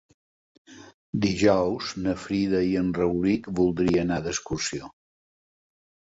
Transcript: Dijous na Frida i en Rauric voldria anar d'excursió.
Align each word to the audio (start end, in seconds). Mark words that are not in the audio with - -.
Dijous 1.25 1.91
na 2.05 2.15
Frida 2.21 2.61
i 2.67 2.71
en 2.81 2.89
Rauric 2.99 3.49
voldria 3.59 4.05
anar 4.05 4.17
d'excursió. 4.29 4.89